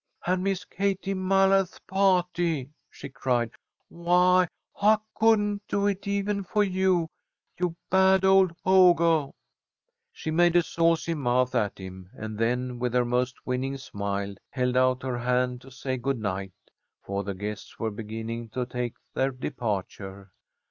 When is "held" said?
14.49-14.75